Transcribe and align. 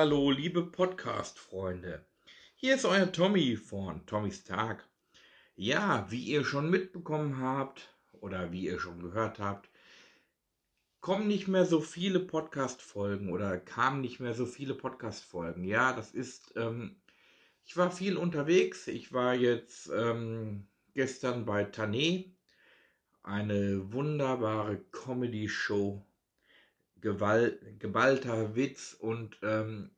Hallo, 0.00 0.30
liebe 0.30 0.62
Podcast-Freunde. 0.62 2.06
Hier 2.54 2.76
ist 2.76 2.84
euer 2.84 3.10
Tommy 3.10 3.56
von 3.56 4.06
Tommys 4.06 4.44
Tag. 4.44 4.88
Ja, 5.56 6.06
wie 6.08 6.22
ihr 6.22 6.44
schon 6.44 6.70
mitbekommen 6.70 7.40
habt 7.40 7.92
oder 8.12 8.52
wie 8.52 8.66
ihr 8.66 8.78
schon 8.78 9.02
gehört 9.02 9.40
habt, 9.40 9.68
kommen 11.00 11.26
nicht 11.26 11.48
mehr 11.48 11.66
so 11.66 11.80
viele 11.80 12.20
Podcast-Folgen 12.20 13.32
oder 13.32 13.58
kamen 13.58 14.00
nicht 14.00 14.20
mehr 14.20 14.34
so 14.34 14.46
viele 14.46 14.74
Podcast-Folgen. 14.74 15.64
Ja, 15.64 15.92
das 15.92 16.12
ist, 16.12 16.52
ähm, 16.54 16.94
ich 17.64 17.76
war 17.76 17.90
viel 17.90 18.16
unterwegs. 18.16 18.86
Ich 18.86 19.12
war 19.12 19.34
jetzt 19.34 19.90
ähm, 19.92 20.68
gestern 20.94 21.44
bei 21.44 21.64
Tané, 21.64 22.36
eine 23.24 23.92
wunderbare 23.92 24.78
Comedy-Show 24.92 26.07
Gewalt, 27.00 27.80
geballter 27.80 28.54
Witz 28.56 28.96
und 28.98 29.38
ähm, 29.42 29.90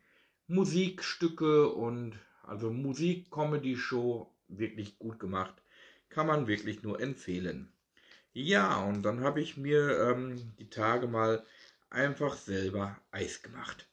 Musikstücke 0.47 1.69
und 1.69 2.19
also 2.43 2.71
Musik-Comedy-Show 2.71 4.31
wirklich 4.49 4.99
gut 4.99 5.19
gemacht. 5.19 5.55
Kann 6.09 6.27
man 6.27 6.49
wirklich 6.49 6.83
nur 6.83 7.00
empfehlen. 7.00 7.72
Ja, 8.33 8.83
und 8.84 9.03
dann 9.03 9.21
habe 9.21 9.41
ich 9.41 9.56
mir 9.56 10.10
ähm, 10.10 10.55
die 10.59 10.71
Tage 10.71 11.06
mal 11.06 11.44
einfach 11.89 12.37
selber 12.37 12.97
Eis 13.10 13.43
gemacht. 13.43 13.89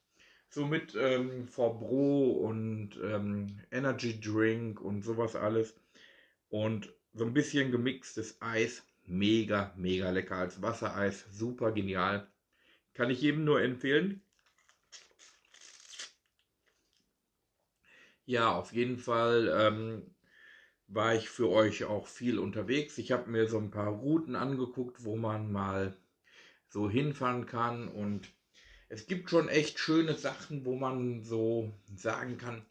So 0.50 0.66
mit 0.66 0.96
ähm, 0.96 1.48
Forbro 1.48 2.32
und 2.32 3.00
ähm, 3.04 3.60
Energy 3.72 4.20
Drink 4.20 4.82
und 4.82 5.04
sowas 5.04 5.36
alles. 5.36 5.76
Und 6.50 6.94
so 7.14 7.26
ein 7.26 7.34
bisschen 7.34 7.72
gemixtes 7.72 8.42
Eis. 8.42 8.84
Mega, 9.06 9.74
mega 9.76 10.10
lecker 10.10 10.36
als 10.36 10.62
Wassereis. 10.62 11.26
Super 11.32 11.72
genial. 11.72 12.28
Kann 12.98 13.12
ich 13.12 13.22
jedem 13.22 13.44
nur 13.44 13.62
empfehlen. 13.62 14.24
Ja, 18.26 18.56
auf 18.58 18.74
jeden 18.74 18.98
Fall 18.98 19.54
ähm, 19.56 20.16
war 20.88 21.14
ich 21.14 21.30
für 21.30 21.48
euch 21.48 21.84
auch 21.86 22.08
viel 22.08 22.40
unterwegs. 22.40 22.98
Ich 22.98 23.12
habe 23.12 23.30
mir 23.30 23.48
so 23.48 23.60
ein 23.60 23.70
paar 23.70 23.90
Routen 23.90 24.36
angeguckt, 24.36 25.04
wo 25.04 25.16
man 25.16 25.52
mal 25.52 25.96
so 26.70 26.90
hinfahren 26.90 27.46
kann. 27.46 27.88
Und 27.88 28.30
es 28.90 29.06
gibt 29.06 29.30
schon 29.30 29.48
echt 29.48 29.78
schöne 29.78 30.16
Sachen, 30.16 30.66
wo 30.66 30.76
man 30.76 31.24
so 31.24 31.72
sagen 31.96 32.40
kann, 32.40 32.66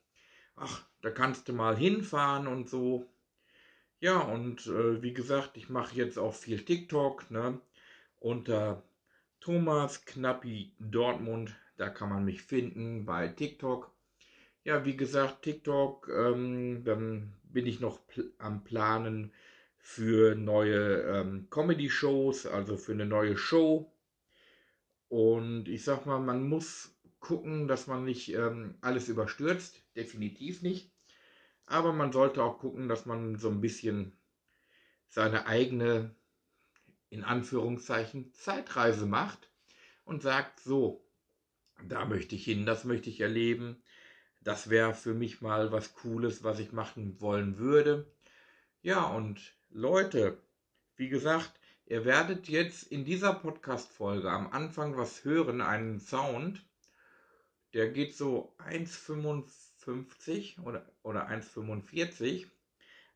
ach, 0.56 0.84
da 1.03 1.10
kannst 1.12 1.47
du 1.48 1.53
mal 1.53 1.76
hinfahren 1.76 2.48
und 2.48 2.69
so. 2.69 3.06
Ja, 4.00 4.19
und 4.19 4.66
äh, 4.66 5.00
wie 5.03 5.14
gesagt, 5.14 5.56
ich 5.56 5.69
mache 5.69 5.94
jetzt 5.94 6.19
auch 6.19 6.34
viel 6.34 6.64
TikTok, 6.64 7.31
ne? 7.31 7.60
Unter 8.19 8.82
Thomas 9.46 10.04
Knappi 10.04 10.72
Dortmund, 10.80 11.54
da 11.76 11.88
kann 11.88 12.08
man 12.08 12.24
mich 12.24 12.42
finden 12.42 13.04
bei 13.06 13.28
TikTok. 13.28 13.92
Ja, 14.64 14.84
wie 14.84 14.96
gesagt, 14.96 15.42
TikTok, 15.42 16.08
ähm, 16.08 16.82
dann 16.82 17.32
bin 17.44 17.64
ich 17.64 17.78
noch 17.78 18.04
pl 18.08 18.32
am 18.38 18.64
Planen 18.64 19.32
für 19.78 20.34
neue 20.34 21.00
ähm, 21.02 21.46
Comedy-Shows, 21.48 22.46
also 22.46 22.76
für 22.76 22.90
eine 22.90 23.06
neue 23.06 23.36
Show. 23.36 23.88
Und 25.06 25.68
ich 25.68 25.84
sag 25.84 26.06
mal, 26.06 26.18
man 26.18 26.48
muss 26.48 26.98
gucken, 27.20 27.68
dass 27.68 27.86
man 27.86 28.04
nicht 28.04 28.34
ähm, 28.34 28.74
alles 28.80 29.08
überstürzt, 29.08 29.80
definitiv 29.94 30.62
nicht. 30.62 30.90
Aber 31.66 31.92
man 31.92 32.10
sollte 32.10 32.42
auch 32.42 32.58
gucken, 32.58 32.88
dass 32.88 33.06
man 33.06 33.36
so 33.36 33.48
ein 33.48 33.60
bisschen 33.60 34.10
seine 35.08 35.46
eigene 35.46 36.16
in 37.09 37.25
Anführungszeichen 37.25 38.33
Zeitreise 38.33 39.06
macht 39.06 39.50
und 40.05 40.22
sagt, 40.22 40.61
so, 40.61 41.06
da 41.84 42.05
möchte 42.05 42.34
ich 42.34 42.44
hin, 42.44 42.67
das 42.67 42.84
möchte 42.84 43.11
ich 43.11 43.21
erleben, 43.21 43.83
das 44.41 44.71
wäre 44.71 44.94
für 44.94 45.15
mich 45.15 45.41
mal 45.41 45.72
was 45.72 45.94
Cooles, 45.94 46.44
was 46.44 46.59
ich 46.59 46.72
machen 46.72 47.21
wollen 47.21 47.59
würde. 47.59 48.12
Ja, 48.81 49.05
und 49.05 49.56
Leute, 49.71 50.43
wie 50.97 51.09
gesagt, 51.09 51.61
ihr 51.84 52.05
werdet 52.05 52.49
jetzt 52.49 52.84
in 52.84 53.05
dieser 53.05 53.34
Podcast-Folge 53.34 54.31
am 54.31 54.53
Anfang 54.53 54.97
was 54.97 55.25
hören, 55.25 55.61
einen 55.61 56.00
Sound, 56.00 56.65
der 57.75 57.91
geht 57.91 58.17
so 58.17 58.56
1,55 58.59 60.62
oder, 60.62 60.91
oder 61.03 61.28
1,45. 61.28 62.47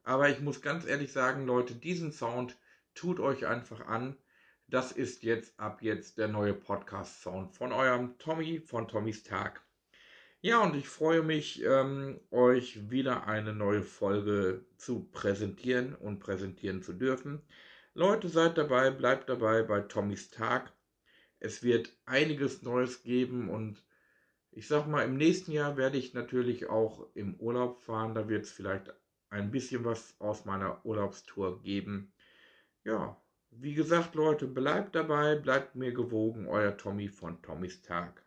Aber 0.03 0.28
ich 0.28 0.41
muss 0.41 0.61
ganz 0.61 0.84
ehrlich 0.84 1.12
sagen, 1.12 1.47
Leute, 1.47 1.75
diesen 1.75 2.12
Sound 2.12 2.59
tut 3.00 3.19
euch 3.19 3.47
einfach 3.47 3.87
an. 3.87 4.15
Das 4.69 4.93
ist 4.93 5.22
jetzt 5.22 5.59
ab 5.59 5.81
jetzt 5.81 6.19
der 6.19 6.28
neue 6.28 6.53
Podcast-Sound 6.53 7.56
von 7.56 7.72
eurem 7.72 8.19
Tommy 8.19 8.61
von 8.61 8.88
Tommys 8.88 9.22
Tag. 9.22 9.63
Ja, 10.42 10.63
und 10.63 10.77
ich 10.77 10.86
freue 10.86 11.22
mich, 11.22 11.65
ähm, 11.65 12.21
euch 12.30 12.91
wieder 12.91 13.27
eine 13.27 13.54
neue 13.54 13.83
Folge 13.83 14.66
zu 14.77 15.09
präsentieren 15.13 15.95
und 15.95 16.19
präsentieren 16.19 16.83
zu 16.83 16.92
dürfen. 16.92 17.41
Leute, 17.95 18.28
seid 18.28 18.59
dabei, 18.59 18.91
bleibt 18.91 19.30
dabei 19.30 19.63
bei 19.63 19.80
Tommys 19.80 20.30
Tag. 20.30 20.71
Es 21.39 21.63
wird 21.63 21.97
einiges 22.04 22.60
Neues 22.60 23.03
geben 23.03 23.48
und 23.48 23.83
ich 24.51 24.69
sag 24.69 24.86
mal, 24.86 25.07
im 25.07 25.16
nächsten 25.16 25.53
Jahr 25.53 25.78
werde 25.78 25.97
ich 25.97 26.13
natürlich 26.13 26.69
auch 26.69 27.07
im 27.15 27.34
Urlaub 27.36 27.80
fahren. 27.80 28.15
Da 28.15 28.28
wird 28.28 28.45
es 28.45 28.53
vielleicht 28.53 28.92
ein 29.30 29.51
bisschen 29.51 29.86
was 29.86 30.21
aus 30.21 30.45
meiner 30.45 30.84
Urlaubstour 30.84 31.63
geben. 31.63 32.13
Ja, 32.84 33.16
wie 33.53 33.72
gesagt, 33.72 34.15
Leute, 34.15 34.47
bleibt 34.47 34.94
dabei, 34.94 35.34
bleibt 35.34 35.77
mir 35.77 35.92
gewogen, 35.94 36.47
euer 36.47 36.77
Tommy 36.77 37.09
von 37.09 37.41
Tommys 37.41 37.80
Tag. 37.80 38.22